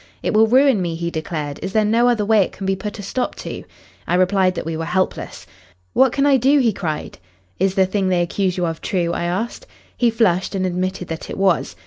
[0.23, 1.59] 'It will ruin me,' he declared.
[1.61, 3.63] 'Is there no other way it can be put a stop to?'
[4.07, 5.45] I replied that we were helpless.
[5.93, 7.19] 'What can I do?' he cried.
[7.59, 9.67] 'Is the thing they accuse you of true?' I asked.
[9.95, 11.75] He flushed and admitted that it was.